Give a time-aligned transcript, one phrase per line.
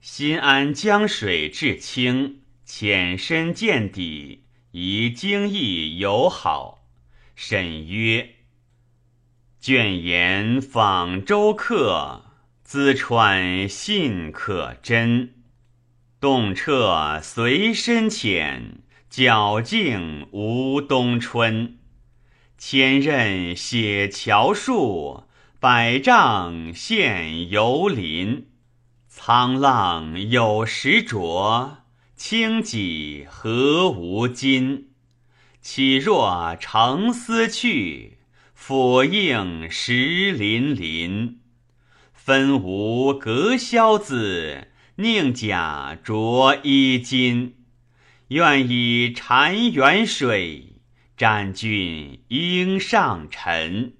[0.00, 6.86] 新安江水至清，浅深见底，宜精益友好。
[7.36, 8.36] 沈曰
[9.60, 12.24] ：“卷言访舟客，
[12.66, 15.34] 淄川信可真。
[16.18, 18.80] 洞彻随深浅，
[19.10, 21.76] 皎净无冬春。
[22.56, 25.24] 千仞写乔树，
[25.58, 28.46] 百丈现游林。
[29.12, 31.78] 沧浪有时浊，
[32.14, 34.90] 清几何无尽？
[35.60, 38.18] 岂若乘丝去，
[38.54, 41.40] 俯映石林林。
[42.12, 47.56] 分无革萧子，宁假着衣襟？
[48.28, 50.80] 愿以潺湲水，
[51.16, 53.94] 沾君缨上尘。